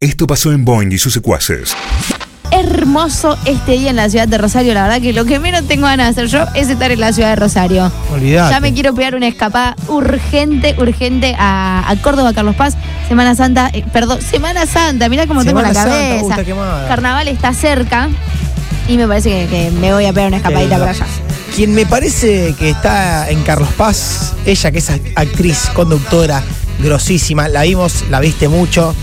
Esto 0.00 0.28
pasó 0.28 0.52
en 0.52 0.64
Boeing 0.64 0.92
y 0.92 0.98
sus 0.98 1.12
secuaces. 1.12 1.74
Hermoso 2.52 3.36
este 3.46 3.72
día 3.72 3.90
en 3.90 3.96
la 3.96 4.08
ciudad 4.08 4.28
de 4.28 4.38
Rosario. 4.38 4.72
La 4.72 4.84
verdad 4.84 5.00
que 5.00 5.12
lo 5.12 5.24
que 5.24 5.40
menos 5.40 5.66
tengo 5.66 5.86
ganas 5.86 6.14
de 6.14 6.22
hacer 6.22 6.38
yo 6.38 6.46
es 6.54 6.68
estar 6.68 6.92
en 6.92 7.00
la 7.00 7.12
ciudad 7.12 7.30
de 7.30 7.34
Rosario. 7.36 7.90
Olvidate. 8.12 8.54
Ya 8.54 8.60
me 8.60 8.72
quiero 8.72 8.94
pegar 8.94 9.16
una 9.16 9.26
escapada 9.26 9.74
urgente, 9.88 10.76
urgente 10.78 11.34
a, 11.36 11.82
a 11.90 11.96
Córdoba, 11.96 12.32
Carlos 12.32 12.54
Paz. 12.54 12.76
Semana 13.08 13.34
Santa, 13.34 13.70
eh, 13.72 13.84
perdón, 13.92 14.22
Semana 14.22 14.66
Santa, 14.66 15.08
mirá 15.08 15.26
cómo 15.26 15.44
tengo 15.44 15.60
la 15.60 15.74
Santa, 15.74 15.90
cabeza. 15.90 16.40
está. 16.42 16.86
Carnaval 16.86 17.26
está 17.26 17.52
cerca 17.52 18.08
y 18.86 18.96
me 18.98 19.08
parece 19.08 19.30
que, 19.30 19.46
que 19.48 19.70
me 19.72 19.92
voy 19.92 20.06
a 20.06 20.12
pegar 20.12 20.28
una 20.28 20.36
escapadita 20.36 20.78
para 20.78 20.92
allá. 20.92 21.06
Quien 21.56 21.74
me 21.74 21.86
parece 21.86 22.54
que 22.56 22.70
está 22.70 23.28
en 23.30 23.42
Carlos 23.42 23.70
Paz, 23.76 24.34
ella 24.46 24.70
que 24.70 24.78
es 24.78 24.90
actriz, 24.90 25.68
conductora, 25.74 26.40
grosísima, 26.78 27.48
la 27.48 27.62
vimos, 27.62 28.04
la 28.10 28.20
viste 28.20 28.46
mucho. 28.46 28.94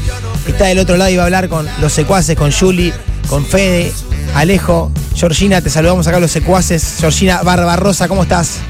Está 0.47 0.65
del 0.65 0.79
otro 0.79 0.95
lado 0.97 1.09
y 1.11 1.15
va 1.17 1.23
a 1.23 1.25
hablar 1.25 1.49
con 1.49 1.67
los 1.81 1.91
secuaces, 1.91 2.35
con 2.37 2.51
Juli, 2.51 2.93
con 3.29 3.43
Fede, 3.45 3.91
Alejo, 4.35 4.91
Georgina, 5.15 5.61
te 5.61 5.69
saludamos 5.69 6.07
acá 6.07 6.19
los 6.19 6.31
secuaces. 6.31 6.97
Georgina 6.99 7.41
Barbarosa, 7.43 8.07
¿cómo 8.07 8.23
estás? 8.23 8.61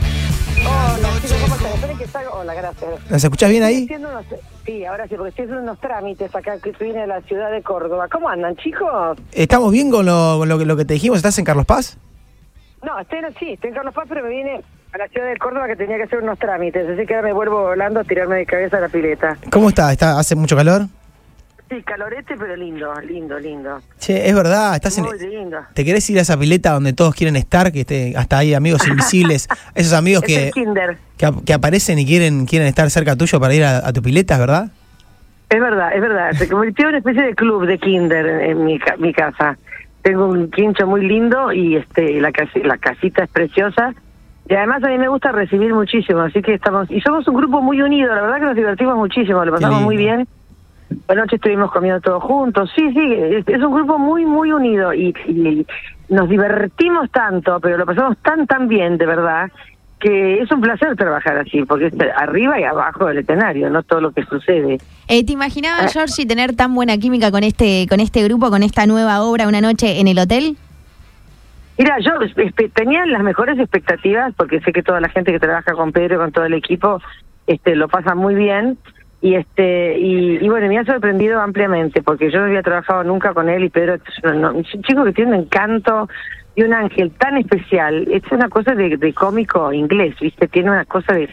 Hola, 0.64 1.10
chicos, 1.22 1.38
¿cómo 1.42 1.56
están? 1.56 1.72
Esperen 1.74 1.98
que 1.98 2.08
salgo. 2.08 2.32
Hola, 2.40 2.54
gracias. 2.54 2.90
¿Nos 3.10 3.24
escuchás 3.24 3.50
bien 3.50 3.64
ahí? 3.64 3.88
unos- 3.98 4.26
Sí, 4.66 4.84
ahora 4.84 5.08
sí, 5.08 5.14
porque 5.16 5.30
estoy 5.30 5.46
haciendo 5.46 5.62
unos 5.64 5.80
trámites 5.80 6.34
acá 6.36 6.58
que 6.60 6.72
estoy 6.72 6.92
de 6.92 7.06
la 7.06 7.22
ciudad 7.22 7.52
de 7.52 7.62
Córdoba. 7.62 8.08
¿Cómo 8.12 8.30
andan, 8.30 8.56
chicos? 8.56 9.18
¿Estamos 9.32 9.72
bien 9.72 9.92
con 9.92 10.06
lo, 10.08 10.38
con 10.40 10.50
lo 10.50 10.76
que 10.78 10.86
te 10.86 10.96
dijimos? 10.96 11.18
¿Estás 11.18 11.38
en 11.38 11.46
Carlos 11.46 11.66
Paz? 11.68 11.98
No, 12.84 13.00
estoy 13.00 13.20
en, 13.20 13.26
sí, 13.38 13.52
estoy 13.54 13.70
en 13.70 13.76
Carlos 13.76 13.94
Paz, 13.94 14.06
pero 14.10 14.24
me 14.24 14.30
vine 14.30 14.62
a 14.94 14.98
la 14.98 15.08
ciudad 15.10 15.28
de 15.28 15.38
Córdoba 15.38 15.68
que 15.68 15.76
tenía 15.76 15.98
que 15.98 16.04
hacer 16.04 16.24
unos 16.24 16.40
trámites. 16.40 16.90
Así 16.90 17.06
que 17.06 17.14
ahora 17.14 17.28
me 17.28 17.34
vuelvo 17.34 17.62
volando 17.64 18.00
a 18.00 18.04
tirarme 18.04 18.38
de 18.38 18.46
cabeza 18.48 18.78
a 18.78 18.80
la 18.82 18.90
pileta. 18.90 19.38
¿Cómo 19.52 19.70
está? 19.70 19.92
¿Está 19.92 20.18
¿Hace 20.18 20.34
mucho 20.36 20.56
calor? 20.56 20.88
Sí, 21.70 21.82
calorete, 21.82 22.36
pero 22.38 22.56
lindo, 22.56 22.94
lindo, 23.02 23.40
lindo. 23.40 23.80
Che, 24.00 24.30
es 24.30 24.36
verdad, 24.36 24.76
estás 24.76 24.98
en... 25.00 25.06
Muy 25.06 25.18
lindo. 25.20 25.58
¿Te 25.74 25.84
querés 25.84 26.08
ir 26.12 26.20
a 26.20 26.22
esa 26.22 26.38
pileta 26.38 26.72
donde 26.74 26.94
todos 26.94 27.16
quieren 27.16 27.36
estar? 27.36 27.72
Que 27.72 27.82
esté, 27.82 28.14
hasta 28.16 28.38
hay 28.38 28.54
amigos 28.54 28.88
invisibles, 28.88 29.48
esos 29.74 29.94
amigos 29.94 30.24
Es 30.28 30.54
que, 30.54 30.64
que, 31.18 31.32
que 31.44 31.54
aparecen 31.54 31.98
y 31.98 32.06
quieren, 32.06 32.46
quieren 32.46 32.68
estar 32.68 32.90
cerca 32.92 33.16
tuyo 33.16 33.40
para 33.40 33.54
ir 33.56 33.64
a, 33.64 33.78
a 33.88 33.92
tu 33.94 34.02
pileta, 34.04 34.36
¿es 34.36 34.40
verdad? 34.40 34.68
Es 35.50 35.60
verdad, 35.60 35.96
es 35.96 36.02
verdad. 36.02 36.32
Se 36.34 36.48
convirtió 36.48 36.86
en 36.86 36.90
una 36.90 36.98
especie 37.00 37.24
de 37.24 37.34
club 37.36 37.66
de 37.66 37.78
kinder 37.80 38.26
en, 38.28 38.42
en 38.52 38.66
mi, 38.66 38.80
mi 39.00 39.14
casa. 39.14 39.58
Tengo 40.04 40.28
un 40.28 40.52
quincho 40.52 40.86
muy 40.86 41.06
lindo 41.08 41.52
y 41.52 41.78
este 41.78 42.22
la, 42.22 42.32
casi- 42.32 42.62
la 42.62 42.78
casita 42.78 43.24
es 43.24 43.30
preciosa. 43.30 43.94
Y 44.48 44.54
además 44.54 44.84
a 44.84 44.90
mí 44.90 45.00
me 45.00 45.08
gusta 45.08 45.32
recibir 45.32 45.74
muchísimo, 45.74 46.20
así 46.22 46.44
que 46.44 46.54
estamos... 46.54 46.92
Y 46.92 47.02
somos 47.02 47.28
un 47.28 47.34
grupo 47.36 47.62
muy 47.64 47.82
unido, 47.82 48.14
la 48.14 48.22
verdad 48.22 48.36
que 48.36 48.46
nos 48.46 48.56
divertimos 48.56 48.96
muchísimo, 48.96 49.44
lo 49.44 49.52
pasamos 49.52 49.82
muy 49.82 49.98
bien. 49.98 50.28
Anoche 51.08 51.36
estuvimos 51.38 51.72
comiendo 51.72 52.02
todos 52.02 52.24
juntos. 52.24 52.72
Sí, 52.76 52.92
sí, 52.94 53.14
es, 53.14 53.48
es 53.48 53.62
un 53.62 53.74
grupo 53.74 53.98
muy, 53.98 54.26
muy 54.26 54.52
unido 54.52 54.94
y, 54.94 55.16
y 55.28 55.66
nos 56.10 56.30
divertimos 56.30 57.10
tanto, 57.12 57.60
pero 57.60 57.78
lo 57.78 57.86
pasamos 57.86 58.18
tan, 58.20 58.46
tan 58.48 58.68
bien, 58.68 58.98
de 58.98 59.06
verdad, 59.06 59.52
que 60.00 60.42
es 60.42 60.52
un 60.52 60.62
placer 60.62 60.96
trabajar 60.96 61.38
así, 61.38 61.64
porque 61.64 61.88
es 61.88 61.94
arriba 62.18 62.60
y 62.60 62.64
abajo 62.64 63.06
del 63.06 63.20
escenario, 63.20 63.70
no 63.70 63.82
todo 63.84 64.02
lo 64.02 64.12
que 64.12 64.24
sucede. 64.26 64.78
Eh, 65.08 65.26
¿Te 65.26 65.34
imaginabas, 65.34 65.94
Georgie, 65.94 66.26
tener 66.26 66.56
tan 66.56 66.76
buena 66.76 66.98
química 66.98 67.32
con 67.32 67.44
este, 67.44 67.88
con 67.90 68.00
este 68.00 68.24
grupo, 68.24 68.50
con 68.50 68.62
esta 68.62 68.86
nueva 68.86 69.22
obra, 69.22 69.48
una 69.48 69.62
noche 69.62 70.00
en 70.00 70.08
el 70.08 70.20
hotel? 70.20 70.58
Mira, 71.78 71.98
yo 72.00 72.12
tenía 72.74 73.06
las 73.06 73.22
mejores 73.22 73.60
expectativas 73.60 74.34
porque 74.38 74.62
sé 74.62 74.72
que 74.72 74.82
toda 74.82 75.02
la 75.02 75.10
gente 75.10 75.32
que 75.32 75.40
trabaja 75.40 75.74
con 75.74 75.92
Pedro 75.92 76.20
con 76.20 76.32
todo 76.32 76.46
el 76.46 76.54
equipo 76.54 77.02
este 77.48 77.76
lo 77.76 77.90
pasa 77.90 78.16
muy 78.16 78.34
bien 78.34 78.78
y 79.26 79.34
este 79.36 79.98
y, 79.98 80.38
y 80.46 80.50
bueno 80.50 80.68
me 80.68 80.78
ha 80.78 80.86
sorprendido 80.86 81.42
ampliamente 81.42 82.04
porque 82.04 82.30
yo 82.30 82.38
no 82.40 82.46
había 82.46 82.62
trabajado 82.62 83.04
nunca 83.04 83.34
con 83.34 83.50
él 83.50 83.64
y 83.64 83.70
Pedro 83.70 83.96
es 83.96 84.02
un, 84.24 84.46
un 84.46 84.64
chico 84.64 85.04
que 85.04 85.14
tiene 85.14 85.32
un 85.36 85.40
encanto 85.46 86.08
y 86.56 86.62
un 86.62 86.74
ángel 86.74 87.10
tan 87.18 87.36
especial 87.38 88.08
es 88.12 88.22
una 88.32 88.50
cosa 88.50 88.76
de, 88.76 88.98
de 88.98 89.14
cómico 89.14 89.74
inglés 89.74 90.14
viste 90.22 90.48
tiene 90.48 90.70
una 90.70 90.86
cosa 90.86 91.14
de 91.14 91.28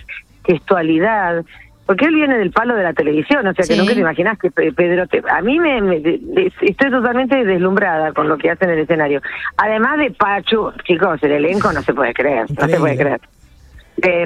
gestualidad 0.47 1.45
porque 1.85 2.07
él 2.07 2.15
viene 2.15 2.39
del 2.39 2.53
palo 2.53 2.77
de 2.77 2.85
la 2.85 2.93
televisión, 2.93 3.41
o 3.47 3.53
sea 3.53 3.65
que 3.67 3.75
Sí. 3.75 3.77
nunca 3.79 3.93
te 3.93 4.01
imaginas 4.01 4.39
que 4.39 4.51
Pe- 4.53 4.73
Pedro 4.73 5.07
te... 5.09 5.21
A 5.29 5.43
mí 5.43 5.59
me, 5.59 5.83
me- 5.83 5.97
estoy 6.63 6.91
totalmente 6.91 7.45
deslumbrada 7.45 8.13
con 8.13 8.29
lo 8.29 8.39
que 8.39 8.51
hace 8.51 8.65
en 8.67 8.71
el 8.71 8.79
escenario. 8.79 9.21
Además 9.57 9.99
de 9.99 10.13
Pachu, 10.13 10.73
chicos, 10.85 11.21
el 11.25 11.33
elenco 11.33 11.73
no 11.73 11.83
se 11.83 11.93
puede 11.93 12.15
creer, 12.15 12.47
no 12.57 12.69
se 12.69 12.79
puede 12.79 12.97
creer. 12.97 13.21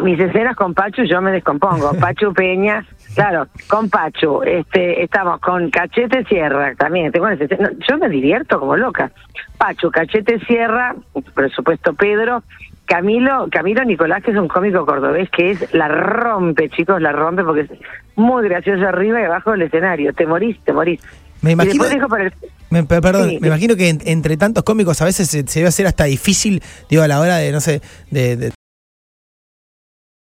Mis 0.03 0.19
escenas 0.19 0.57
con 0.57 0.75
Pachu 0.75 1.03
yo 1.05 1.21
me 1.21 1.31
descompongo. 1.33 1.93
Pachu 2.01 2.33
Peña, 2.33 2.85
claro, 3.15 3.47
con 3.69 3.89
Pachu, 3.91 4.43
este, 4.43 5.03
estamos 5.03 5.41
con 5.41 5.71
Cachete 5.71 6.25
Sierra 6.25 6.75
también. 6.77 7.13
Tengo 7.13 7.29
escenas- 7.29 7.73
yo 7.89 7.99
me 7.99 8.09
divierto 8.09 8.59
como 8.59 8.77
loca. 8.77 9.11
Pachu, 9.59 9.91
Cachete 9.91 10.39
Sierra, 10.47 10.95
por 11.35 11.51
supuesto 11.53 11.93
Pedro, 11.95 12.43
Camilo, 12.87 13.49
Camilo 13.51 13.85
Nicolás, 13.85 14.23
que 14.23 14.31
es 14.31 14.37
un 14.37 14.49
cómico 14.49 14.87
cordobés 14.87 15.29
que 15.31 15.51
es 15.51 15.75
la 15.75 15.89
rompe, 15.89 16.69
chicos, 16.71 17.01
la 17.03 17.13
rompe 17.13 17.43
porque 17.45 17.63
es 17.63 17.71
muy 18.15 18.45
gracioso 18.49 18.87
arriba 18.87 19.21
y 19.21 19.25
abajo 19.25 19.51
del 19.53 19.63
escenario. 19.63 20.13
Te 20.13 20.27
morís, 20.27 20.59
te 20.65 20.73
morís. 20.73 21.01
Me 21.43 21.53
imagino, 21.53 21.85
el- 21.85 22.33
me- 22.71 22.85
per- 22.85 23.01
perdón, 23.03 23.29
Sí. 23.31 23.39
me 23.41 23.49
imagino 23.49 23.77
que 23.77 23.89
en- 23.91 24.01
entre 24.07 24.37
tantos 24.37 24.65
cómicos 24.65 25.03
a 25.03 25.05
veces 25.05 25.29
se, 25.29 25.47
se 25.47 25.59
debe 25.61 25.69
hacer 25.69 25.87
hasta 25.87 26.05
difícil, 26.05 26.63
digo, 26.89 27.03
a 27.03 27.09
la 27.09 27.21
hora 27.21 27.37
de, 27.37 27.53
no 27.53 27.61
sé, 27.61 27.83
de, 28.11 28.37
de, 28.37 28.53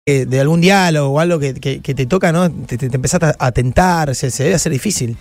de- 0.06 0.40
algún 0.40 0.60
diálogo 0.60 1.14
o 1.14 1.20
algo 1.20 1.38
que, 1.38 1.54
que- 1.54 1.80
que 1.80 1.94
te 1.94 2.04
toca, 2.04 2.30
¿no? 2.30 2.50
Te, 2.50 2.76
te, 2.76 2.90
te 2.90 2.96
empezás 2.96 3.34
a, 3.38 3.52
tentar, 3.52 4.14
se, 4.14 4.30
se 4.30 4.42
debe 4.44 4.56
hacer 4.56 4.70
difícil. 4.70 5.16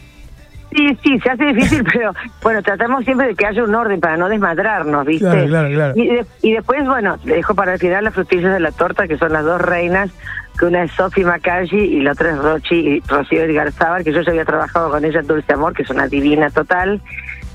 Sí, 0.76 0.98
sí, 1.02 1.20
se 1.20 1.30
hace 1.30 1.46
difícil, 1.46 1.84
pero 1.94 2.12
bueno, 2.42 2.62
tratamos 2.62 3.06
siempre 3.06 3.28
de 3.28 3.36
que 3.36 3.46
haya 3.46 3.64
un 3.64 3.74
orden 3.74 4.02
para 4.02 4.18
no 4.18 4.28
desmadrarnos, 4.28 5.06
¿viste? 5.06 5.24
Claro, 5.26 5.48
claro, 5.48 5.70
claro. 5.70 5.94
Y, 5.96 6.08
de- 6.08 6.26
y 6.42 6.52
después, 6.54 6.86
bueno, 6.86 7.18
le 7.24 7.36
dejo 7.36 7.56
para 7.56 7.74
el 7.76 7.80
final 7.80 8.04
las 8.04 8.14
frutillas 8.14 8.54
de 8.54 8.60
la 8.60 8.72
torta, 8.72 9.08
que 9.08 9.18
son 9.18 9.32
las 9.32 9.46
dos 9.46 9.62
reinas, 9.62 10.10
que 10.60 10.66
una 10.66 10.84
es 10.84 10.92
Sophie 10.92 11.24
Macalli 11.24 11.78
y 11.80 12.02
la 12.02 12.12
otra 12.12 12.32
es 12.32 12.38
Rochi 12.38 12.76
y 12.76 13.00
Rocío 13.08 13.42
Edgarzábal, 13.44 14.04
que 14.04 14.12
yo 14.12 14.22
ya 14.22 14.32
había 14.32 14.44
trabajado 14.46 14.92
con 14.92 15.06
ella 15.06 15.22
en 15.22 15.28
Dulce 15.28 15.54
Amor, 15.54 15.74
que 15.74 15.84
es 15.84 15.90
una 15.92 16.08
divina 16.10 16.50
total. 16.50 17.02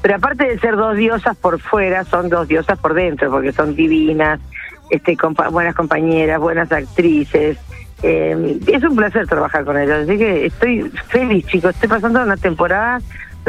Pero 0.00 0.14
aparte 0.14 0.46
de 0.46 0.58
ser 0.60 0.76
dos 0.76 0.96
diosas 0.96 1.36
por 1.36 1.60
fuera, 1.60 2.04
son 2.04 2.30
dos 2.30 2.48
diosas 2.48 2.78
por 2.78 2.94
dentro, 2.94 3.30
porque 3.30 3.52
son 3.52 3.74
divinas, 3.74 4.40
este, 4.90 5.16
compa- 5.16 5.50
buenas 5.50 5.74
compañeras, 5.74 6.40
buenas 6.40 6.70
actrices. 6.72 7.58
Eh, 8.02 8.60
es 8.66 8.82
un 8.84 8.94
placer 8.94 9.26
trabajar 9.26 9.64
con 9.64 9.76
ellas, 9.76 10.04
así 10.04 10.16
que 10.16 10.46
estoy 10.46 10.90
feliz, 11.08 11.44
chicos. 11.46 11.74
Estoy 11.74 11.88
pasando 11.88 12.22
una 12.22 12.36
temporada 12.36 13.00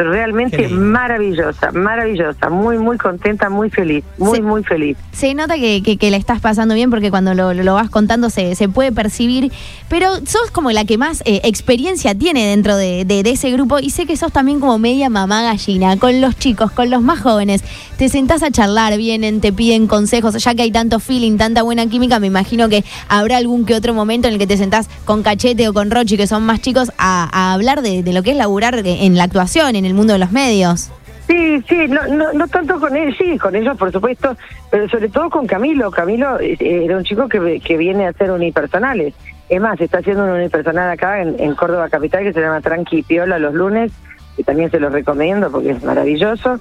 realmente 0.04 0.68
maravillosa, 0.70 1.72
maravillosa, 1.72 2.50
muy, 2.50 2.78
muy 2.78 2.98
contenta, 2.98 3.50
muy 3.50 3.70
feliz, 3.70 4.04
muy, 4.18 4.42
muy 4.42 4.64
feliz. 4.64 4.98
Se 5.12 5.34
nota 5.34 5.56
que, 5.56 5.82
que, 5.84 5.98
que 5.98 6.12
la 6.12 6.18
estás 6.18 6.40
pasando 6.40 6.76
bien 6.76 6.90
porque 6.90 7.10
cuando 7.10 7.34
lo, 7.34 7.54
lo 7.54 7.74
vas 7.74 7.90
contando 7.90 8.30
se, 8.30 8.56
se 8.56 8.70
puede 8.70 8.92
percibir, 8.92 9.52
pero 9.90 10.16
sos 10.26 10.52
como 10.52 10.72
la 10.72 10.86
que 10.86 10.98
más 10.98 11.22
eh, 11.26 11.42
experiencia 11.44 12.16
tiene 12.16 12.46
dentro 12.48 12.76
de, 12.76 13.06
de- 13.06 13.24
de 13.24 13.32
ese 13.32 13.52
grupo 13.52 13.80
y 13.80 13.90
sé 13.90 14.06
que 14.06 14.16
sos 14.18 14.32
también 14.32 14.60
como 14.60 14.78
media 14.80 15.10
mamá 15.10 15.42
gallina, 15.44 15.98
con 15.98 16.22
los 16.22 16.38
chicos, 16.38 16.72
con 16.72 16.90
los 16.90 17.02
más 17.02 17.20
jóvenes. 17.22 17.64
Te 17.98 18.08
sentás 18.10 18.44
a 18.44 18.52
charlar, 18.52 18.96
vienen, 18.98 19.42
te 19.42 19.52
piden 19.52 19.88
consejos, 19.88 20.36
ya 20.44 20.56
que 20.56 20.62
hay 20.62 20.72
tanto 20.72 21.00
feeling, 21.00 21.38
tanta 21.38 21.64
buena 21.64 21.86
química, 21.88 22.20
me 22.20 22.28
imagino 22.28 22.70
que 22.70 22.84
habrá 23.10 23.38
algún 23.38 23.66
que 23.66 23.76
otro 23.76 23.94
momento 23.94 24.28
en 24.28 24.34
el 24.36 24.40
que 24.40 24.48
te 24.48 24.58
sentás 24.58 24.88
con 25.06 25.22
Cachete 25.24 25.68
o 25.68 25.74
con 25.74 25.92
Rochi, 25.92 26.16
que 26.16 26.28
son 26.28 26.44
más 26.44 26.62
chicos, 26.62 26.92
a, 26.98 27.30
a 27.32 27.54
hablar 27.54 27.82
de, 27.82 28.04
de 28.04 28.14
lo 28.14 28.24
que 28.24 28.32
es 28.32 28.38
laburar 28.38 28.82
en 28.86 29.16
la 29.18 29.24
actuación, 29.26 29.76
en 29.76 29.86
el 29.90 29.96
mundo 29.96 30.14
de 30.14 30.20
los 30.20 30.32
medios. 30.32 30.92
Sí, 31.28 31.62
sí, 31.70 31.88
no, 31.88 32.08
no, 32.08 32.34
no 32.34 32.48
tanto 32.48 32.80
con 32.80 32.98
él, 32.98 33.16
sí, 33.16 33.38
con 33.38 33.56
ellos 33.56 33.78
por 33.78 33.92
supuesto, 33.92 34.36
pero 34.72 34.90
sobre 34.90 35.10
todo 35.10 35.30
con 35.30 35.46
Camilo. 35.46 35.92
Camilo 35.92 36.40
eh, 36.40 36.58
era 36.60 36.98
un 36.98 37.04
chico 37.04 37.28
que, 37.30 37.60
que 37.60 37.78
viene 37.78 38.08
a 38.08 38.10
hacer 38.10 38.32
unipersonales. 38.32 39.14
Es 39.48 39.62
más, 39.62 39.80
está 39.80 40.00
haciendo 40.00 40.24
un 40.24 40.32
unipersonal 40.32 40.90
acá 40.90 41.22
en, 41.22 41.36
en 41.40 41.54
Córdoba 41.54 41.88
Capital 41.90 42.24
que 42.24 42.34
se 42.34 42.42
llama 42.42 42.62
Tranqui 42.62 43.04
Piola 43.04 43.38
los 43.38 43.54
lunes, 43.54 43.92
y 44.38 44.44
también 44.44 44.72
se 44.72 44.80
los 44.80 44.92
recomiendo 44.92 45.52
porque 45.52 45.72
es 45.72 45.84
maravilloso. 45.84 46.60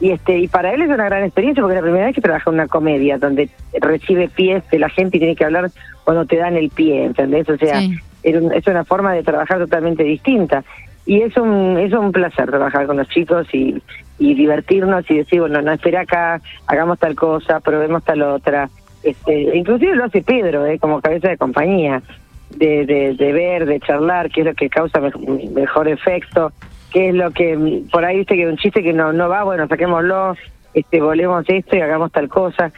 Y 0.00 0.10
este 0.10 0.38
y 0.40 0.48
para 0.48 0.74
él 0.74 0.82
es 0.82 0.88
una 0.90 1.04
gran 1.04 1.22
experiencia 1.24 1.62
porque 1.62 1.76
es 1.76 1.80
la 1.80 1.86
primera 1.86 2.06
vez 2.06 2.14
que 2.14 2.20
trabaja 2.20 2.50
en 2.50 2.54
una 2.54 2.66
comedia 2.66 3.16
donde 3.18 3.48
recibe 3.80 4.28
pies 4.28 4.62
de 4.70 4.78
la 4.78 4.88
gente 4.90 5.16
y 5.16 5.20
tiene 5.20 5.36
que 5.36 5.44
hablar 5.44 5.70
cuando 6.04 6.26
te 6.26 6.36
dan 6.36 6.56
el 6.56 6.70
pie, 6.70 7.04
¿entendés? 7.04 7.48
O 7.48 7.56
sea, 7.56 7.80
Sí. 7.80 7.96
es 8.24 8.66
una 8.66 8.84
forma 8.84 9.14
de 9.14 9.22
trabajar 9.22 9.58
totalmente 9.58 10.02
distinta. 10.02 10.64
Y 11.04 11.22
es 11.22 11.36
un, 11.36 11.78
es 11.78 11.92
un 11.92 12.12
placer 12.12 12.48
trabajar 12.48 12.86
con 12.86 12.96
los 12.96 13.08
chicos 13.08 13.46
y, 13.52 13.82
y 14.18 14.34
divertirnos 14.34 15.10
y 15.10 15.18
decir, 15.18 15.40
bueno, 15.40 15.60
no, 15.60 15.72
espera 15.72 16.02
acá, 16.02 16.40
hagamos 16.66 16.98
tal 16.98 17.14
cosa, 17.16 17.58
probemos 17.60 18.04
tal 18.04 18.22
otra. 18.22 18.68
Este, 19.02 19.56
inclusive 19.56 19.96
lo 19.96 20.04
hace 20.04 20.22
Pedro, 20.22 20.64
¿eh? 20.66 20.78
como 20.78 21.00
cabeza 21.00 21.28
de 21.28 21.36
compañía, 21.36 22.02
de, 22.50 22.86
de, 23.18 23.32
ver, 23.32 23.66
de 23.66 23.80
charlar, 23.80 24.30
qué 24.30 24.42
es 24.42 24.46
lo 24.46 24.54
que 24.54 24.68
causa 24.70 25.00
mej- 25.00 25.50
mejor 25.52 25.88
efecto, 25.88 26.52
qué 26.92 27.08
es 27.08 27.14
lo 27.16 27.32
que, 27.32 27.56
mm, 27.56 27.88
por 27.90 28.04
ahí 28.04 28.18
viste 28.18 28.36
que 28.36 28.46
un 28.46 28.56
chiste 28.56 28.82
que 28.82 28.92
no, 28.92 29.12
no 29.12 29.28
va, 29.28 29.42
bueno, 29.42 29.66
saquémoslo, 29.66 30.36
este, 30.72 31.00
volvemos 31.00 31.44
esto 31.48 31.76
y 31.76 31.80
hagamos 31.80 32.12
tal 32.12 32.28
cosa. 32.28 32.70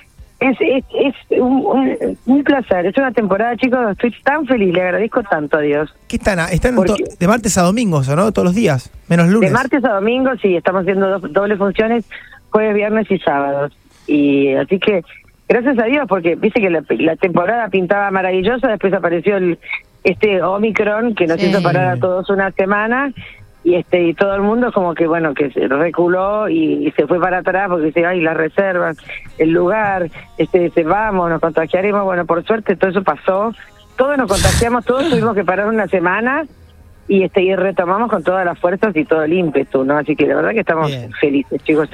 Es, 0.51 0.57
es, 0.61 0.85
es 1.31 1.41
un, 1.41 1.65
un- 1.65 2.19
un 2.27 2.45
placer, 2.45 2.85
es 2.87 2.97
una 2.99 3.13
temporada, 3.13 3.57
chicos, 3.57 3.79
estoy 3.93 4.15
tan 4.25 4.45
feliz, 4.47 4.75
le 4.75 4.83
agradezco 4.83 5.23
tanto 5.23 5.57
a 5.57 5.61
Dios. 5.61 5.95
¿Qué 6.07 6.17
están? 6.17 6.39
Están 6.53 6.77
de 7.19 7.27
martes 7.27 7.57
a 7.57 7.63
domingos, 7.63 8.09
¿o 8.09 8.17
no? 8.17 8.31
Todos 8.33 8.47
los 8.47 8.55
días, 8.55 8.91
menos 9.09 9.29
lunes. 9.29 9.51
De 9.51 9.55
martes 9.55 9.85
a 9.85 9.95
domingo, 9.95 10.31
sí, 10.43 10.55
estamos 10.57 10.83
haciendo 10.83 11.19
dobles 11.19 11.57
funciones, 11.59 12.05
jueves, 12.51 12.75
viernes 12.75 13.11
y 13.11 13.19
sábados. 13.21 13.73
Y 14.07 14.53
así 14.55 14.79
que, 14.79 15.03
gracias 15.49 15.79
a 15.79 15.85
Dios, 15.85 16.05
porque 16.09 16.35
viste 16.35 16.61
que 16.61 16.69
la, 16.69 16.85
la 16.91 17.17
temporada 17.17 17.69
pintaba 17.69 18.11
maravillosa, 18.11 18.69
después 18.69 18.93
apareció 18.93 19.37
el 19.39 19.59
este 20.03 20.43
Omicron 20.43 21.15
que 21.15 21.27
nos 21.27 21.41
Sí. 21.41 21.47
hizo 21.47 21.63
parar 21.63 21.87
a 21.87 21.97
todos 21.97 22.29
una 22.29 22.51
semana. 22.51 23.11
Y 23.65 23.77
este 23.77 24.03
y 24.03 24.15
todo 24.15 24.35
el 24.35 24.43
mundo 24.43 24.71
como 24.73 24.95
que 24.95 25.07
bueno 25.07 25.33
que 25.33 25.51
se 25.51 25.67
reculó 25.69 26.49
y, 26.51 26.87
y 26.87 26.91
se 26.93 27.07
fue 27.07 27.19
para 27.19 27.39
atrás 27.39 27.69
porque 27.71 27.87
dice 27.87 28.05
ay 28.05 28.21
las 28.21 28.37
reservas 28.37 28.99
el 29.39 29.51
lugar 29.51 30.11
este 30.37 30.59
dice 30.59 30.85
vamos 30.85 31.31
nos 31.31 31.41
contagiaremos 31.41 32.05
bueno 32.05 32.27
por 32.27 32.45
suerte 32.45 32.77
todo 32.77 32.91
eso 32.91 33.03
pasó 33.03 33.55
todos 33.97 34.19
nos 34.19 34.31
contagiamos 34.31 34.85
todos 34.85 35.09
tuvimos 35.09 35.35
que 35.35 35.45
parar 35.45 35.67
una 35.69 35.89
semana 35.89 36.45
y 37.07 37.23
este 37.23 37.43
y 37.43 37.55
retomamos 37.55 38.11
con 38.11 38.23
todas 38.23 38.45
las 38.45 38.59
fuerzas 38.59 38.97
y 38.97 39.05
todo 39.05 39.23
el 39.25 39.33
ímpetu, 39.33 39.85
¿no? 39.85 39.99
Así 39.99 40.17
que 40.17 40.27
la 40.27 40.37
verdad 40.37 40.53
que 40.53 40.61
estamos 40.61 40.89
Bien. 40.89 41.13
felices, 41.13 41.63
chicos. 41.63 41.89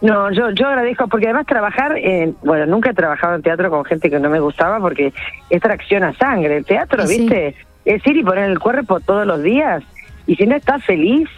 No, 0.00 0.30
yo 0.32 0.50
yo 0.50 0.66
agradezco 0.66 1.06
porque 1.06 1.26
además 1.26 1.46
trabajar 1.46 1.96
en, 1.96 2.36
bueno, 2.42 2.66
nunca 2.66 2.90
he 2.90 2.94
trabajado 2.94 3.36
en 3.36 3.42
teatro 3.42 3.70
con 3.70 3.84
gente 3.84 4.10
que 4.10 4.18
no 4.18 4.28
me 4.28 4.40
gustaba 4.40 4.80
porque 4.80 5.12
es 5.50 5.62
tracción 5.62 6.02
a 6.02 6.12
sangre. 6.14 6.56
El 6.56 6.64
teatro, 6.64 7.06
sí. 7.06 7.20
¿viste? 7.20 7.54
Es 7.84 8.04
ir 8.06 8.16
y 8.16 8.24
poner 8.24 8.50
el 8.50 8.58
cuerpo 8.58 8.98
todos 8.98 9.26
los 9.26 9.42
días 9.42 9.84
y 10.26 10.36
si 10.36 10.46
no 10.46 10.56
estás 10.56 10.84
feliz, 10.84 11.28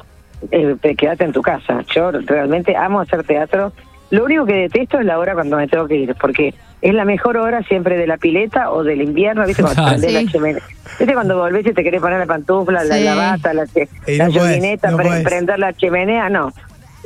eh, 0.50 0.76
te 0.80 0.94
quédate 0.94 1.24
en 1.24 1.32
tu 1.32 1.42
casa. 1.42 1.84
Yo 1.94 2.10
realmente 2.12 2.76
amo 2.76 3.00
hacer 3.00 3.24
teatro. 3.24 3.72
Lo 4.10 4.24
único 4.24 4.46
que 4.46 4.54
detesto 4.54 4.98
es 4.98 5.04
la 5.04 5.18
hora 5.18 5.34
cuando 5.34 5.56
me 5.58 5.68
tengo 5.68 5.86
que 5.86 5.96
ir, 5.96 6.14
porque 6.14 6.54
es 6.80 6.94
la 6.94 7.04
mejor 7.04 7.36
hora 7.36 7.62
siempre 7.64 7.98
de 7.98 8.06
la 8.06 8.16
pileta 8.16 8.70
o 8.70 8.82
del 8.84 9.02
invierno, 9.02 9.44
¿viste? 9.46 9.62
Cuando 9.62 9.82
Ah, 9.82 9.98
sí. 9.98 10.10
la 10.12 10.24
chimenea. 10.24 10.62
¿Viste 10.98 11.12
cuando 11.12 11.36
volvés 11.36 11.66
y 11.66 11.72
te 11.72 11.82
querés 11.82 12.00
poner 12.00 12.18
la 12.18 12.26
pantufla, 12.26 12.84
la, 12.84 12.94
Sí. 12.96 13.04
la 13.04 13.14
bata, 13.14 13.52
la, 13.52 13.66
no 13.66 14.30
no 14.92 14.96
pre- 14.96 15.08
podés. 15.08 15.24
prender 15.24 15.58
la 15.58 15.72
chimenea? 15.74 16.28
No. 16.30 16.52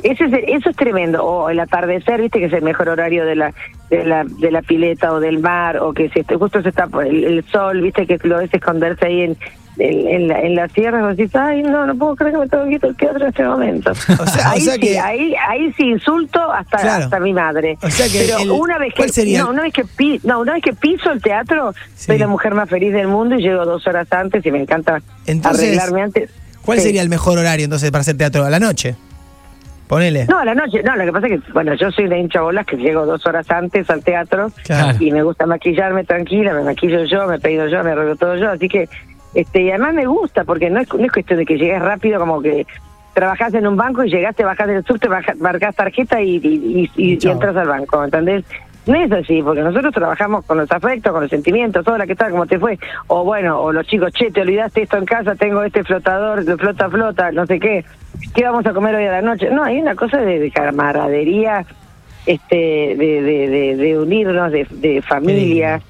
Ese 0.03 0.25
es, 0.25 0.31
eso 0.47 0.69
es 0.69 0.75
tremendo. 0.75 1.23
O 1.25 1.49
el 1.49 1.59
atardecer, 1.59 2.21
¿viste? 2.21 2.39
Que 2.39 2.45
es 2.45 2.53
el 2.53 2.61
mejor 2.61 2.87
horario 2.89 3.25
de 3.25 3.35
la 3.35 3.53
de 3.89 4.05
la, 4.05 4.23
de 4.23 4.49
la 4.51 4.61
pileta 4.61 5.11
o 5.13 5.19
del 5.19 5.39
mar, 5.39 5.77
o 5.77 5.93
que 5.93 6.09
se, 6.09 6.23
justo 6.23 6.61
se 6.61 6.69
está 6.69 6.87
el, 7.05 7.23
el 7.25 7.43
sol, 7.45 7.81
¿viste? 7.81 8.05
Que 8.07 8.17
lo 8.27 8.37
ves 8.37 8.53
esconderse 8.53 9.05
ahí 9.05 9.21
en, 9.21 9.37
en, 9.77 10.07
en 10.07 10.27
la, 10.27 10.39
en 10.41 10.55
la 10.55 10.67
tierra 10.67 10.99
y 10.99 11.01
vos 11.01 11.17
decís, 11.17 11.35
ay, 11.35 11.63
no, 11.63 11.85
no 11.85 11.95
puedo 11.95 12.15
creer 12.15 12.33
que 12.33 12.39
me 12.39 12.47
tengo 12.47 12.63
que 12.65 12.71
ir 12.75 12.85
al 12.85 12.95
teatro 12.95 13.21
en 13.23 13.27
este 13.29 13.43
momento. 13.43 13.91
O 14.19 14.27
sea- 14.27 14.49
o 14.49 14.51
ahí, 14.53 14.61
sea 14.61 14.73
sí, 14.75 14.79
que- 14.79 14.99
ahí, 14.99 15.35
ahí 15.49 15.73
sí 15.73 15.83
insulto 15.89 16.39
hasta, 16.51 16.77
Claro. 16.77 17.03
hasta 17.05 17.19
mi 17.19 17.33
madre. 17.33 17.77
O 17.81 17.89
sea 17.89 18.07
que 18.07 18.25
Pero 18.27 18.39
el- 18.39 18.51
una 18.51 18.77
vez 18.77 18.93
que 18.93 18.97
¿cuál 18.97 19.09
sería 19.11 19.39
no, 19.39 19.45
el- 19.45 19.51
una 19.53 19.61
vez 19.63 19.73
que 19.73 19.83
pi- 19.85 20.21
no, 20.23 20.39
una 20.41 20.53
vez 20.53 20.63
que 20.63 20.73
piso 20.73 21.11
el 21.11 21.21
teatro, 21.21 21.73
Sí. 21.95 22.05
soy 22.07 22.17
la 22.19 22.27
mujer 22.27 22.53
más 22.53 22.69
feliz 22.69 22.93
del 22.93 23.07
mundo 23.07 23.35
y 23.35 23.41
llego 23.41 23.65
dos 23.65 23.85
horas 23.87 24.07
antes 24.11 24.45
y 24.45 24.51
me 24.51 24.61
encanta 24.61 25.01
Entonces, 25.25 25.63
arreglarme 25.65 26.01
antes. 26.03 26.29
¿Cuál 26.63 26.77
Sí. 26.79 26.85
sería 26.85 27.01
el 27.01 27.09
mejor 27.09 27.37
horario 27.39 27.63
entonces 27.65 27.89
para 27.91 28.01
hacer 28.01 28.15
teatro? 28.17 28.45
¿A 28.45 28.49
la 28.49 28.59
noche? 28.59 28.95
Ponele. 29.87 30.25
No, 30.27 30.39
a 30.39 30.45
la 30.45 30.55
noche, 30.55 30.81
no, 30.81 30.95
lo 30.95 31.03
que 31.05 31.11
pasa 31.11 31.27
es 31.27 31.41
que, 31.43 31.51
bueno, 31.51 31.73
yo 31.75 31.91
soy 31.91 32.05
una 32.05 32.17
hincha 32.17 32.41
bolas 32.41 32.65
que 32.65 32.77
llego 32.77 33.05
dos 33.05 33.25
horas 33.27 33.49
antes 33.51 33.87
al 33.89 34.01
teatro 34.03 34.49
Claro. 34.63 34.97
y 34.99 35.11
me 35.11 35.21
gusta 35.23 35.45
maquillarme 35.45 36.03
tranquila, 36.05 36.53
me 36.53 36.63
maquillo 36.63 37.03
yo, 37.03 37.27
me 37.27 37.37
peino 37.39 37.67
yo, 37.67 37.83
me 37.83 37.91
arreglo 37.91 38.15
todo 38.15 38.35
yo, 38.37 38.49
así 38.49 38.69
que, 38.69 38.87
este, 39.33 39.61
y 39.63 39.69
además 39.69 39.93
me 39.93 40.05
gusta, 40.05 40.43
porque 40.43 40.69
no 40.69 40.79
es, 40.79 40.93
no 40.93 41.05
es 41.05 41.11
cuestión 41.11 41.39
de 41.39 41.45
que 41.45 41.57
llegues 41.57 41.81
rápido 41.81 42.19
como 42.19 42.41
que 42.41 42.65
trabajás 43.13 43.53
en 43.53 43.67
un 43.67 43.75
banco 43.77 44.03
y 44.03 44.09
llegaste, 44.09 44.43
bajás 44.43 44.67
del 44.67 44.83
subte, 44.85 45.07
baja- 45.07 45.35
marcás 45.39 45.75
tarjeta 45.75 46.21
y, 46.21 46.89
y, 46.95 47.19
entras 47.27 47.55
al 47.55 47.67
banco, 47.67 48.03
¿entendés? 48.03 48.43
No 48.85 48.95
es 48.95 49.09
así, 49.13 49.41
porque 49.41 49.61
nosotros 49.61 49.93
trabajamos 49.93 50.43
con 50.45 50.57
los 50.57 50.69
afectos, 50.71 51.13
con 51.13 51.21
los 51.21 51.29
sentimientos, 51.29 51.85
todo 51.85 51.97
la 51.97 52.05
que 52.05 52.15
tal, 52.15 52.31
como 52.31 52.45
te 52.47 52.59
fue. 52.59 52.77
O 53.07 53.23
bueno, 53.23 53.61
o 53.61 53.71
los 53.71 53.87
chicos, 53.87 54.11
che, 54.11 54.29
te 54.29 54.41
olvidaste 54.41 54.81
esto 54.81 54.97
en 54.97 55.05
casa, 55.05 55.35
tengo 55.35 55.63
este 55.63 55.83
flotador, 55.85 56.43
flota, 56.59 56.89
flota, 56.89 57.31
no 57.31 57.45
sé 57.45 57.59
qué. 57.61 57.85
¿Qué 58.35 58.43
vamos 58.43 58.65
a 58.65 58.73
comer 58.73 58.95
hoy 58.95 59.05
a 59.05 59.11
la 59.11 59.21
noche? 59.21 59.49
No, 59.51 59.63
hay 59.63 59.79
una 59.79 59.95
cosa 59.95 60.17
de, 60.17 60.37
de 60.39 60.51
camaradería, 60.51 61.65
este, 62.25 62.55
de, 62.97 63.21
de, 63.21 63.47
de, 63.49 63.75
de 63.77 63.99
unirnos, 63.99 64.51
de, 64.51 64.67
de 64.69 65.01
familia. 65.01 65.81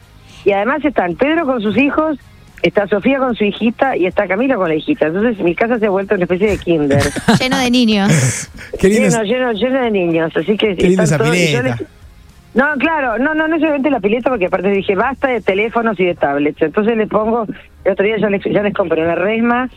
Y 0.46 0.52
además 0.52 0.84
están 0.86 1.16
Pedro 1.16 1.46
con 1.46 1.62
sus 1.62 1.76
hijos, 1.78 2.20
está 2.64 2.88
Sofía 2.88 3.20
con 3.20 3.36
su 3.36 3.44
hijita 3.44 3.96
y 3.96 4.06
está 4.08 4.28
Camila 4.28 4.56
con 4.56 4.70
la 4.70 4.76
hijita. 4.76 5.08
Entonces 5.08 5.38
mi 5.44 5.54
casa 5.54 5.78
se 5.80 5.86
ha 5.86 5.90
vuelto 5.90 6.16
una 6.16 6.24
especie 6.24 6.48
de 6.50 6.58
kinder. 6.58 7.02
Lleno 7.40 7.58
de 7.60 7.70
niños. 7.70 8.50
Qué 8.80 8.90
lindo 8.90 9.08
es- 9.08 9.14
lleno, 9.14 9.24
lleno, 9.24 9.52
lleno 9.54 9.82
de 9.82 9.92
niños, 9.92 10.32
así 10.36 10.58
que 10.58 10.76
Qué 10.76 10.88
linda 10.88 11.04
están 11.04 11.04
esa 11.04 11.18
todos- 11.20 11.36
y 11.38 11.52
yo 11.52 11.60
pileta. 11.60 11.78
les- 11.80 11.88
No, 12.56 12.66
claro, 12.80 13.18
no, 13.20 13.34
no, 13.34 13.48
no 13.48 13.60
solamente 13.60 13.90
la 13.90 14.00
pileta, 14.00 14.30
porque 14.30 14.46
aparte 14.48 14.70
dije, 14.70 14.96
basta 14.96 15.28
de 15.28 15.42
teléfonos 15.42 16.00
y 16.00 16.06
de 16.06 16.16
tablets. 16.16 16.62
Entonces 16.62 16.96
le 16.98 17.08
pongo, 17.08 17.46
el 17.86 17.92
otro 17.92 18.06
día 18.06 18.18
ya 18.18 18.30
les, 18.30 18.44
ya 18.44 18.62
les 18.64 18.74
compré 18.74 19.04
una 19.04 19.16
resma, 19.16 19.70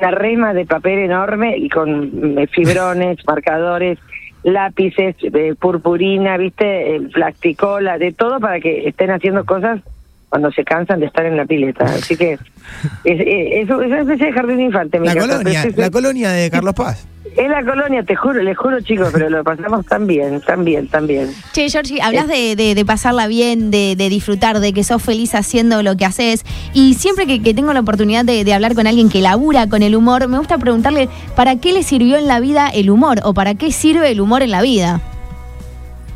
una 0.00 0.10
resma 0.10 0.52
de 0.54 0.66
papel 0.66 0.98
enorme 1.00 1.56
y 1.58 1.68
con 1.68 2.38
eh, 2.38 2.46
fibrones, 2.48 3.18
marcadores, 3.26 3.98
lápices, 4.42 5.16
eh, 5.22 5.54
purpurina, 5.58 6.36
viste, 6.36 6.96
eh, 6.96 7.00
plasticola, 7.12 7.98
de 7.98 8.12
todo 8.12 8.40
para 8.40 8.60
que 8.60 8.88
estén 8.88 9.10
haciendo 9.10 9.44
cosas 9.44 9.80
cuando 10.28 10.50
se 10.52 10.64
cansan 10.64 11.00
de 11.00 11.06
estar 11.06 11.24
en 11.26 11.36
la 11.36 11.44
pileta. 11.46 11.84
Así 11.84 12.16
que 12.16 12.32
es, 13.04 13.20
eh, 13.20 13.60
es, 13.60 13.68
es 13.68 13.70
una 13.70 14.00
especie 14.00 14.26
de 14.26 14.32
jardín 14.32 14.60
infante. 14.60 14.98
mi 15.00 15.06
La 15.06 15.14
casa. 15.14 15.26
colonia, 15.28 15.64
la 15.76 15.90
colonia 15.90 16.30
de 16.32 16.50
Carlos 16.50 16.74
Paz. 16.76 17.06
Es 17.36 17.50
la 17.50 17.62
colonia, 17.66 18.02
te 18.02 18.16
juro, 18.16 18.42
les 18.42 18.56
juro 18.56 18.80
chicos, 18.80 19.10
pero 19.12 19.28
lo 19.28 19.44
pasamos 19.44 19.84
tan 19.84 20.06
bien, 20.06 20.40
tan 20.40 20.64
bien, 20.64 20.88
tan 20.88 21.06
bien. 21.06 21.28
Che, 21.52 21.68
Georgie, 21.68 22.00
hablas 22.00 22.28
de, 22.28 22.56
de- 22.56 22.74
de 22.74 22.84
pasarla 22.86 23.26
bien, 23.26 23.70
de, 23.70 23.94
de 23.94 24.08
disfrutar, 24.08 24.58
de 24.58 24.72
que 24.72 24.82
sos 24.84 25.02
feliz 25.02 25.34
haciendo 25.34 25.82
lo 25.82 25.98
que 25.98 26.06
haces. 26.06 26.46
Y 26.72 26.94
siempre 26.94 27.26
que, 27.26 27.42
que 27.42 27.52
tengo 27.52 27.74
la 27.74 27.80
oportunidad 27.80 28.24
de, 28.24 28.42
de 28.42 28.54
hablar 28.54 28.74
con 28.74 28.86
alguien 28.86 29.10
que 29.10 29.20
labura 29.20 29.68
con 29.68 29.82
el 29.82 29.94
humor, 29.94 30.26
me 30.28 30.38
gusta 30.38 30.56
preguntarle, 30.56 31.10
¿para 31.34 31.56
qué 31.56 31.74
le 31.74 31.82
sirvió 31.82 32.16
en 32.16 32.26
la 32.26 32.40
vida 32.40 32.68
el 32.70 32.88
humor? 32.88 33.20
¿O 33.22 33.34
para 33.34 33.54
qué 33.54 33.70
sirve 33.70 34.10
el 34.10 34.22
humor 34.22 34.40
en 34.42 34.50
la 34.52 34.62
vida? 34.62 35.02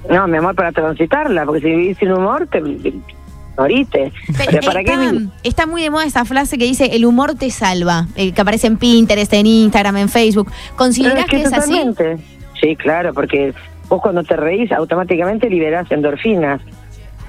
No, 0.09 0.27
mi 0.27 0.39
amor, 0.39 0.55
para 0.55 0.73
transitarla, 0.73 1.45
porque 1.45 1.61
si 1.61 1.67
vivís 1.69 1.99
sin 1.99 2.13
humor, 2.13 2.49
te 2.51 2.63
Pero 4.37 4.61
¿para 4.67 4.81
está, 4.81 4.83
qué 4.83 5.11
vi- 5.13 5.29
está 5.43 5.67
muy 5.67 5.83
de 5.83 5.91
moda 5.91 6.05
esa 6.05 6.25
frase 6.25 6.59
que 6.59 6.65
dice, 6.65 6.87
el 6.97 7.05
humor 7.05 7.35
te 7.35 7.51
salva, 7.51 8.07
eh, 8.17 8.33
que 8.33 8.41
aparece 8.41 8.67
en 8.67 8.77
Pinterest, 8.77 9.33
en 9.35 9.47
Instagram, 9.47 9.97
en 9.99 10.09
Facebook. 10.09 10.51
¿Considerás 10.77 11.27
que, 11.27 11.43
es 11.43 11.53
así? 11.53 11.73
totalmente. 11.73 12.17
Sí, 12.61 12.77
claro, 12.77 13.13
porque 13.15 13.53
vos 13.89 14.01
cuando 14.03 14.23
te 14.23 14.37
reís 14.37 14.71
automáticamente 14.73 15.49
liberás 15.49 15.91
endorfinas. 15.91 16.61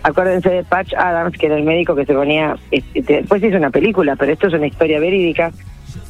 Acuérdense 0.04 0.50
de 0.50 0.64
Patch 0.64 0.94
Adams, 0.96 1.38
que 1.38 1.46
era 1.46 1.58
el 1.58 1.64
médico 1.64 1.96
que 1.96 2.06
se 2.06 2.14
ponía, 2.14 2.58
este, 2.72 3.02
después 3.18 3.44
hizo 3.44 3.58
una 3.58 3.70
película, 3.70 4.16
pero 4.16 4.34
esto 4.34 4.48
es 4.48 4.54
una 4.54 4.66
historia 4.68 5.00
verídica. 5.00 5.52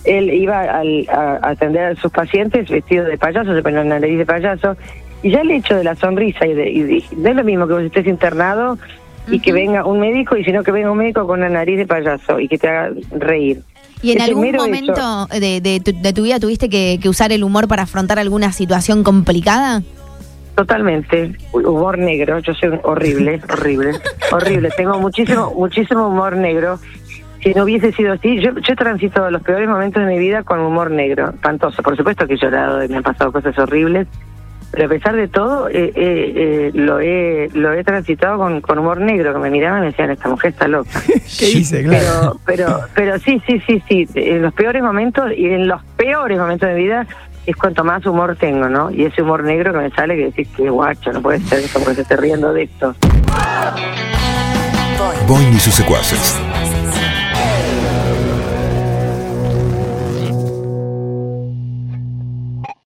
Él 0.05 0.31
iba 0.33 0.61
al- 0.61 1.07
a, 1.09 1.39
a 1.41 1.49
atender 1.49 1.83
a 1.83 1.95
sus 1.95 2.11
pacientes 2.11 2.69
vestido 2.69 3.03
de 3.05 3.17
payaso, 3.17 3.53
se 3.53 3.61
ponía 3.61 3.81
una 3.81 3.99
nariz 3.99 4.17
de 4.17 4.25
payaso, 4.25 4.77
y 5.23 5.31
ya 5.31 5.41
el 5.41 5.51
hecho 5.51 5.75
de 5.75 5.83
la 5.83 5.95
sonrisa, 5.95 6.47
y, 6.47 6.53
de, 6.53 6.69
y 6.71 6.81
de- 6.83 7.03
no 7.17 7.29
es 7.29 7.35
lo 7.35 7.43
mismo 7.43 7.67
que 7.67 7.73
vos 7.73 7.83
estés 7.83 8.07
internado 8.07 8.77
y 9.27 9.39
que 9.39 9.53
venga 9.53 9.85
un 9.85 9.99
médico, 9.99 10.35
y 10.35 10.43
sino 10.43 10.63
que 10.63 10.71
venga 10.71 10.91
un 10.91 10.97
médico 10.97 11.25
con 11.27 11.39
una 11.39 11.49
nariz 11.49 11.77
de 11.77 11.85
payaso 11.85 12.39
y 12.39 12.47
que 12.47 12.57
te 12.57 12.67
haga 12.67 12.91
reír. 13.11 13.61
¿Y 14.01 14.11
en 14.11 14.17
Ese 14.17 14.31
algún 14.31 14.51
momento 14.51 15.27
de, 15.27 15.61
de 15.61 15.79
tu, 15.79 15.93
de 15.93 16.13
tu 16.13 16.23
vida 16.23 16.39
tuviste 16.39 16.69
que, 16.69 16.99
que 17.01 17.07
usar 17.07 17.31
el 17.31 17.43
humor 17.43 17.67
para 17.67 17.83
afrontar 17.83 18.17
alguna 18.17 18.51
situación 18.51 19.03
complicada? 19.03 19.83
Totalmente. 20.55 21.35
Humor 21.53 21.97
negro. 21.97 22.39
Yo 22.39 22.53
soy 22.53 22.79
horrible, 22.83 23.41
horrible, 23.51 23.91
horrible. 24.31 24.69
Tengo 24.75 24.99
muchísimo, 24.99 25.53
muchísimo 25.55 26.07
humor 26.07 26.35
negro. 26.35 26.79
Si 27.41 27.53
no 27.53 27.63
hubiese 27.63 27.91
sido 27.93 28.13
así, 28.13 28.39
yo, 28.39 28.51
yo 28.53 28.73
he 28.73 28.75
transitado 28.75 29.31
los 29.31 29.41
peores 29.41 29.67
momentos 29.67 30.05
de 30.05 30.11
mi 30.11 30.19
vida 30.19 30.43
con 30.43 30.59
humor 30.59 30.91
negro, 30.91 31.29
espantoso. 31.29 31.81
Por 31.81 31.97
supuesto 31.97 32.27
que 32.27 32.35
he 32.35 32.37
llorado 32.37 32.83
y 32.83 32.87
me 32.87 32.97
han 32.97 33.03
pasado 33.03 33.31
cosas 33.31 33.57
horribles, 33.57 34.07
pero 34.71 34.85
a 34.85 34.89
pesar 34.89 35.15
de 35.15 35.27
todo, 35.27 35.67
eh, 35.67 35.91
eh, 35.95 36.33
eh, 36.35 36.71
lo 36.73 36.99
he 36.99 37.49
lo 37.53 37.73
he 37.73 37.83
transitado 37.83 38.37
con, 38.37 38.61
con 38.61 38.79
humor 38.79 39.01
negro, 39.01 39.33
que 39.33 39.39
me 39.39 39.49
miraban 39.49 39.79
y 39.79 39.81
me 39.81 39.87
decían, 39.87 40.11
esta 40.11 40.29
mujer 40.29 40.51
está 40.51 40.67
loca. 40.67 41.01
¿Qué 41.07 41.45
dice? 41.45 41.83
Claro. 41.83 42.39
Pero, 42.45 42.65
pero, 42.69 42.79
pero 42.95 43.19
sí, 43.19 43.41
sí, 43.45 43.61
sí, 43.67 43.83
sí. 43.87 44.07
En 44.15 44.41
los 44.41 44.53
peores 44.53 44.81
momentos 44.81 45.31
y 45.35 45.45
en 45.47 45.67
los 45.67 45.83
peores 45.97 46.39
momentos 46.39 46.69
de 46.69 46.75
mi 46.75 46.83
vida 46.83 47.05
es 47.45 47.55
cuanto 47.55 47.83
más 47.83 48.05
humor 48.05 48.37
tengo, 48.37 48.69
¿no? 48.69 48.91
Y 48.91 49.03
ese 49.03 49.21
humor 49.23 49.43
negro 49.43 49.73
que 49.73 49.79
me 49.79 49.91
sale 49.91 50.15
que 50.15 50.25
decís 50.25 50.47
que 50.55 50.69
guacho, 50.69 51.11
no 51.11 51.21
puede 51.21 51.39
ser 51.39 51.61
como 51.73 51.87
que 51.87 51.95
se 51.95 52.01
esté 52.03 52.15
riendo 52.15 52.53
de 52.53 52.63
esto. 52.63 52.95
Boing 55.27 55.53
y 55.53 55.59
sus 55.59 55.73
secuaces. 55.73 56.39